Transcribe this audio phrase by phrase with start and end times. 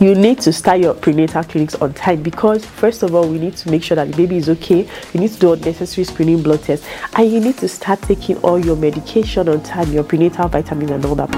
[0.00, 3.56] you need to start your prenatal clinics on time because first of all we need
[3.56, 6.60] to make sure that the baby is okay you need to do unnecessary screening blood
[6.60, 10.90] tests and you need to start taking all your medication on time your prenatal vitamins
[10.90, 11.30] and all that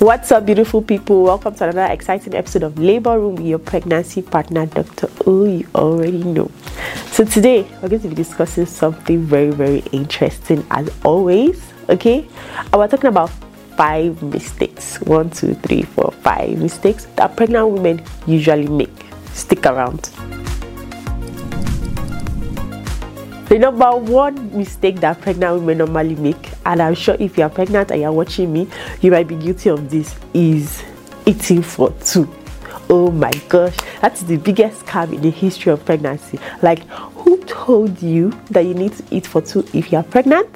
[0.00, 1.24] What's up, beautiful people?
[1.24, 5.08] Welcome to another exciting episode of Labor Room with your pregnancy partner, Dr.
[5.26, 5.44] O.
[5.44, 6.50] You already know.
[7.06, 11.72] So, today we're going to be discussing something very, very interesting as always.
[11.88, 12.28] Okay,
[12.72, 13.30] we're talking about
[13.76, 18.90] five mistakes one, two, three, four, five mistakes that pregnant women usually make.
[19.32, 20.10] Stick around.
[23.48, 27.90] The number one mistake that pregnant women normally make, and I'm sure if you're pregnant
[27.90, 28.68] and you're watching me,
[29.00, 30.82] you might be guilty of this, is
[31.24, 32.28] eating for two.
[32.90, 36.40] Oh my gosh, that's the biggest scam in the history of pregnancy.
[36.62, 40.48] Like, who told you that you need to eat for two if you're pregnant?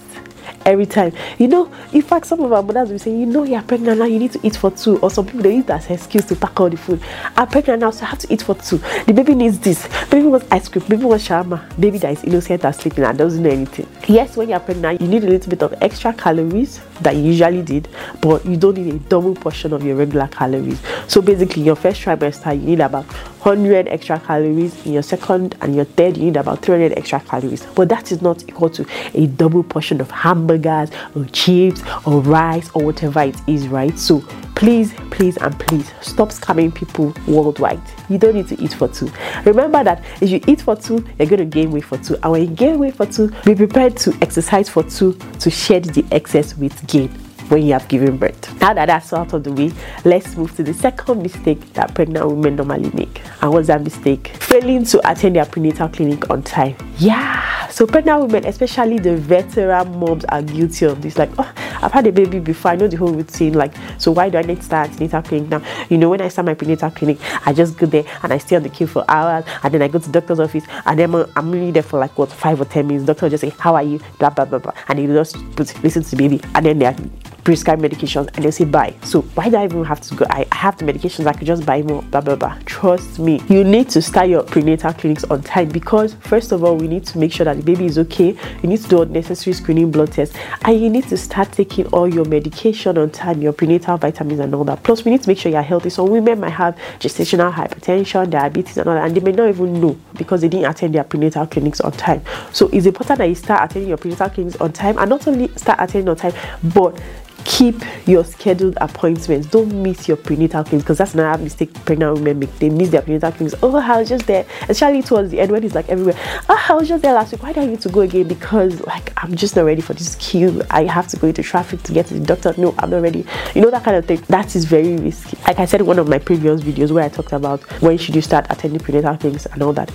[0.65, 1.13] Every time.
[1.39, 4.05] You know, in fact, some of our mothers will say, you know, you're pregnant now,
[4.05, 4.99] you need to eat for two.
[4.99, 7.03] Or some people they use that as excuse to pack all the food.
[7.37, 8.79] I'm pregnant now, so I have to eat for two.
[9.07, 9.89] The baby needs this.
[10.11, 10.85] Baby wants ice cream.
[10.89, 11.79] Baby wants shawarma.
[11.81, 13.87] Baby that is innocent and sleeping and doesn't know anything.
[14.09, 17.63] Yes, when you're pregnant, you need a little bit of extra calories that you usually
[17.63, 17.89] did,
[18.21, 20.81] but you don't need a double portion of your regular calories.
[21.09, 24.87] So basically, your first trimester, you need about 100 extra calories.
[24.87, 27.67] In your second and your third, you need about 300 extra calories.
[27.75, 32.71] But that is not equal to a double portion of hamburgers or chips or rice
[32.75, 33.99] or whatever it is, right?
[33.99, 34.21] So
[34.55, 37.81] please, please, and please stop scamming people worldwide.
[38.09, 39.11] You don't need to eat for two.
[39.45, 42.17] Remember that if you eat for two, you're going to gain weight for two.
[42.23, 45.85] And when you gain weight for two, be prepared to exercise for two to shed
[45.87, 47.11] the excess weight gain
[47.53, 48.61] when you have given birth.
[48.61, 49.71] Now that that's out of the way,
[50.07, 53.21] let's move to the second mistake that pregnant women normally make.
[53.43, 54.29] And what's that mistake?
[54.39, 56.77] Failing to attend their prenatal clinic on time.
[56.97, 61.19] Yeah, so pregnant women, especially the veteran moms, are guilty of this.
[61.19, 63.53] Like, oh, I've had a baby before, I know the whole routine.
[63.53, 65.63] Like, so why do I need to start prenatal clinic now?
[65.91, 68.57] You know, when I start my prenatal clinic, I just go there and I stay
[68.57, 71.49] on the queue for hours, and then I go to doctor's office, and then I'm
[71.49, 73.05] only there for like what five or ten minutes.
[73.05, 74.01] Doctor just say, How are you?
[74.19, 76.97] Blah blah blah blah, and he just put listen to baby, and then they're
[77.45, 78.95] prescribe medications and they'll say buy.
[79.03, 80.27] So why do I even have to go?
[80.31, 82.59] I, have the medications, I could just buy more, blah blah blah.
[82.67, 86.77] Trust me, you need to start your prenatal clinics on time because first of all,
[86.77, 88.37] we need to make sure that the baby is okay.
[88.63, 92.13] You need to do unnecessary screening blood tests, and you need to start taking all
[92.13, 94.83] your medication on time, your prenatal vitamins and all that.
[94.83, 95.91] Plus, we need to make sure you're healthy.
[95.91, 99.81] Some women might have gestational hypertension, diabetes, and all that, and they may not even
[99.81, 102.23] know because they didn't attend their prenatal clinics on time.
[102.53, 105.49] So it's important that you start attending your prenatal clinics on time and not only
[105.57, 107.01] start attending on time, but
[107.45, 107.77] keep
[108.07, 109.47] your scheduled appointments.
[109.47, 112.59] Don't miss your prenatal clinics because that's another mistake pregnant women make.
[112.59, 113.55] They miss their prenatal clinics.
[113.63, 116.15] Oh, I was just there, especially towards the end when it's like everywhere.
[116.49, 117.43] Oh, I was just there last week.
[117.43, 118.29] Why do I need to go again?
[118.29, 120.63] Because like I'm just not ready for this queue.
[120.71, 122.55] I have to go into traffic to get to the doctor.
[122.57, 123.25] No, I'm not ready.
[123.55, 124.21] You know that kind of thing.
[124.29, 125.37] That is very risky.
[125.47, 128.15] Like I said in one of my previous videos where I talked about when should
[128.15, 129.91] you start attending prenatal clinics and all that.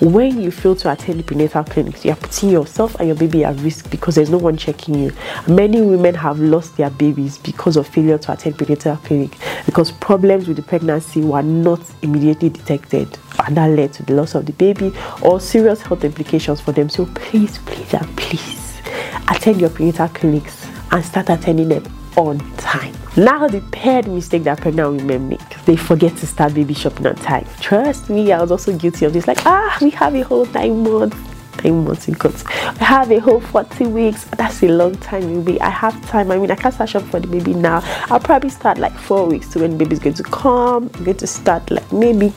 [0.00, 3.56] When you fail to attend prenatal clinics, you are putting yourself and your baby at
[3.60, 5.12] risk because there's no one checking you.
[5.46, 9.36] Many women have lost their babies because of failure to attend prenatal clinic.
[9.66, 14.34] Because problems with the pregnancy were not immediately detected and that led to the loss
[14.34, 14.92] of the baby
[15.22, 16.88] or serious health implications for them.
[16.88, 18.80] So please please and please
[19.28, 21.84] attend your prenatal clinics and start attending them
[22.16, 22.94] on time.
[23.16, 27.16] Now the third mistake that pregnant women make they forget to start baby shopping on
[27.16, 27.46] time.
[27.60, 29.26] Trust me i was also guilty of this.
[29.26, 31.16] Like ah we have a whole nine months
[31.64, 32.34] nine months in court.
[32.80, 34.24] I have a whole 40 weeks.
[34.24, 35.60] That's a long time, baby.
[35.60, 36.30] I have time.
[36.30, 37.80] I mean, I can't start shopping for the baby now.
[38.10, 40.90] I'll probably start like four weeks to when baby's going to come.
[40.94, 42.32] I'm going to start like maybe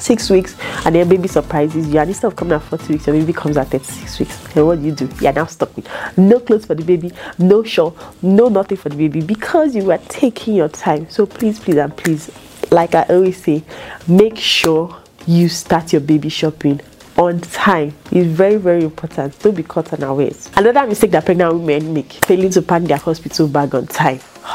[0.00, 3.16] six weeks and then baby surprises you and instead of coming at 40 weeks your
[3.16, 6.40] baby comes at 36 weeks and what do you do you're now stuck with no
[6.40, 10.54] clothes for the baby no shawl no nothing for the baby because you were taking
[10.54, 12.30] your time so please please and please
[12.70, 13.62] like i always say
[14.08, 16.80] make sure you start your baby shopping
[17.20, 19.38] on time is very very important.
[19.40, 23.46] Don't be caught unawares another mistake that pregnant women make failing to pack their hospital
[23.46, 24.20] bag on time.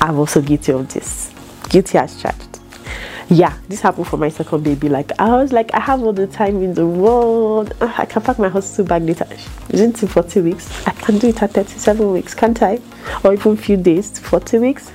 [0.00, 1.32] I'm also guilty of this.
[1.68, 2.60] Guilty as charged.
[3.28, 4.88] Yeah this happened for my second baby.
[4.88, 7.74] Like i was like i have all the time in the world.
[7.80, 9.26] Ah, I can pack my hospital bag later.
[9.70, 10.86] Isn't it 40 weeks?
[10.86, 12.78] I can do it at 37 weeks can't i?
[13.24, 14.92] Or even few days 40 weeks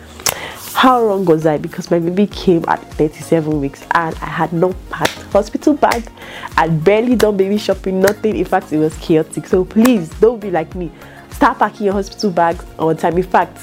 [0.82, 1.60] how wrong was I?
[1.60, 6.12] Because my baby came at 37 weeks and I had not packed hospital bag.
[6.58, 8.36] I'd barely done baby shopping, nothing.
[8.36, 9.46] In fact, it was chaotic.
[9.46, 10.92] So please don't be like me.
[11.30, 13.16] Start packing your hospital bags on time.
[13.16, 13.60] In fact,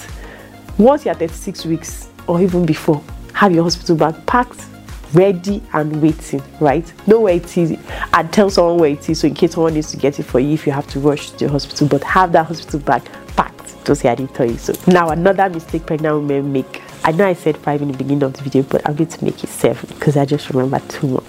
[0.79, 4.65] once you're 36 weeks or even before, have your hospital bag packed
[5.13, 6.87] ready and waiting, right?
[7.09, 7.77] Know where it is
[8.13, 10.39] and tell someone where it is so in case someone needs to get it for
[10.39, 13.03] you if you have to rush to the hospital, but have that hospital bag
[13.35, 13.85] packed.
[13.85, 14.73] Don't say I didn't tell you so.
[14.87, 16.83] Now, another mistake pregnant women make.
[17.09, 19.25] I know I said five in the beginning of the video, but I'm going to
[19.25, 21.23] make it seven because I just remember two more.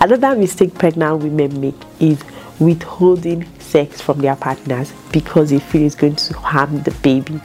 [0.00, 2.22] Another mistake pregnant women make is
[2.60, 7.40] withholding sex from their partners because they feel it's going to harm the baby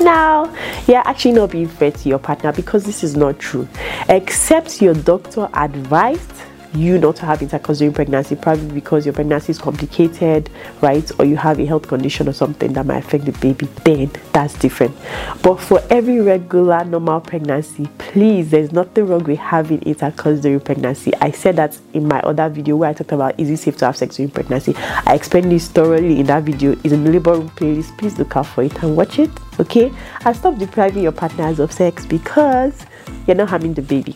[0.00, 0.52] now
[0.88, 3.68] you're actually not being fair to your partner because this is not true
[4.08, 6.32] except your doctor advised
[6.74, 10.50] you not to have intercourse during pregnancy, probably because your pregnancy is complicated,
[10.80, 11.10] right?
[11.18, 14.58] Or you have a health condition or something that might affect the baby, then that's
[14.58, 14.96] different.
[15.42, 21.12] But for every regular, normal pregnancy, please, there's nothing wrong with having intercourse during pregnancy.
[21.20, 23.86] I said that in my other video where I talked about is it safe to
[23.86, 24.74] have sex during pregnancy.
[24.76, 26.72] I explained this thoroughly in that video.
[26.72, 27.96] It's in the labor room playlist.
[27.98, 29.30] Please look out for it and watch it,
[29.60, 29.92] okay?
[30.24, 32.84] And stop depriving your partners of sex because
[33.26, 34.14] you're not having the baby,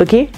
[0.00, 0.30] okay?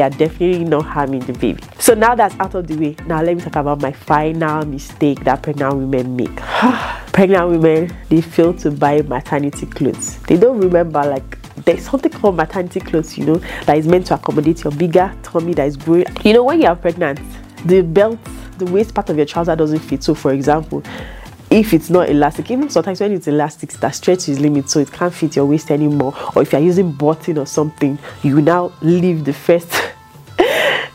[0.00, 1.62] Are definitely not harming the baby.
[1.78, 5.24] So now that's out of the way, now let me talk about my final mistake
[5.24, 6.36] that pregnant women make.
[7.12, 10.18] pregnant women, they fail to buy maternity clothes.
[10.22, 13.36] They don't remember like there's something called maternity clothes, you know,
[13.66, 16.06] that is meant to accommodate your bigger tummy that is growing.
[16.24, 17.20] You know, when you are pregnant,
[17.66, 18.18] the belt,
[18.58, 20.02] the waist part of your trouser doesn't fit.
[20.02, 20.82] So, for example,
[21.50, 24.92] if it's not elastic, even sometimes when it's elastic, that stretch is limited, so it
[24.92, 26.14] can't fit your waist anymore.
[26.36, 29.68] Or if you're using button or something, you now leave the first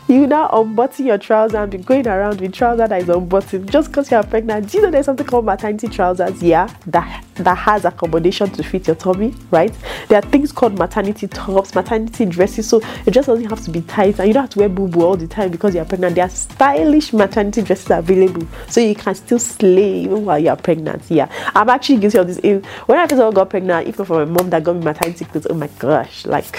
[0.08, 3.88] you now unbutton your trouser and be going around with trouser that is unbuttoned just
[3.88, 4.70] because you're pregnant.
[4.70, 6.42] Do you know there's something called maternity trousers?
[6.42, 9.74] Yeah, that that has accommodation to fit your tummy, right?
[10.08, 13.82] There are things called maternity tops, maternity dresses, so it just doesn't have to be
[13.82, 16.14] tight and you don't have to wear boo boo all the time because you're pregnant.
[16.14, 21.02] There are stylish maternity dresses available, so you can still slay even while you're pregnant.
[21.10, 22.38] Yeah, I'm actually guilty of this.
[22.86, 25.54] When I first got pregnant, even for my mom that got me maternity clothes, oh
[25.54, 26.56] my gosh, like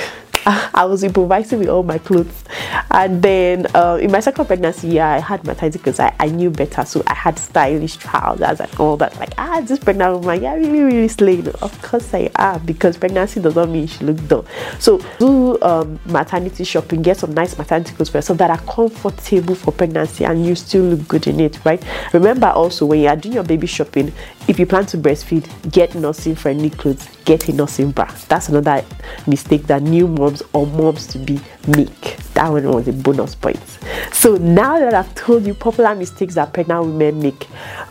[0.74, 2.44] I was improvising with all my clothes.
[2.92, 6.50] And then uh, in my second pregnancy, yeah, I had maternity because I, I knew
[6.50, 6.86] better.
[6.86, 9.18] So I had stylish trousers and all that.
[9.20, 11.50] Like, ah, this pregnant woman, yeah, really, really slaying.
[11.50, 14.46] Of course I am because pregnancy does not mean she looks dull.
[14.80, 19.56] So do um, maternity shopping, get some nice maternity clothes for yourself that are comfortable
[19.56, 21.84] for pregnancy and you still look good in it, right?
[22.14, 24.14] Remember also when you are doing your baby shopping,
[24.48, 28.06] if you plan to breastfeed, get nursing friendly clothes, get a nursing bra.
[28.30, 28.84] That's another
[29.28, 32.18] mistake that new moms or moms to be make.
[32.34, 33.60] That one was a bonus point.
[34.14, 37.48] So now that I've told you popular mistakes that pregnant women make,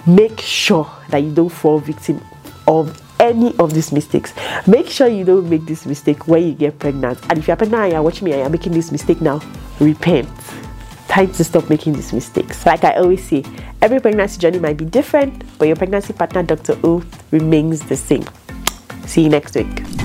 [0.06, 2.22] make sure that you don't fall victim
[2.66, 4.32] of any of these mistakes.
[4.66, 7.18] Make sure you don't make this mistake when you get pregnant.
[7.30, 9.40] And if you're pregnant and you're watching me and you're making this mistake now,
[9.80, 10.28] repent.
[11.08, 12.66] Time to stop making these mistakes.
[12.66, 13.44] Like I always say,
[13.80, 16.78] every pregnancy journey might be different, but your pregnancy partner, Dr.
[16.84, 18.24] O, remains the same.
[19.06, 19.95] See you next week.